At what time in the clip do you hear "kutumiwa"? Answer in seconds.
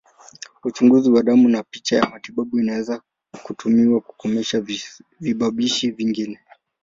3.43-4.01